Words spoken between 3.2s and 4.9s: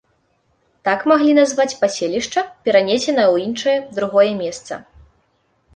ў іншае, другое месца.